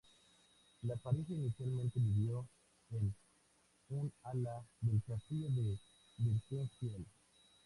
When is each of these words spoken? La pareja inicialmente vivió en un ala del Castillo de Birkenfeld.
La 0.81 0.95
pareja 0.95 1.31
inicialmente 1.35 1.99
vivió 1.99 2.47
en 2.89 3.13
un 3.89 4.11
ala 4.23 4.65
del 4.81 4.99
Castillo 5.03 5.51
de 5.61 5.77
Birkenfeld. 6.17 7.05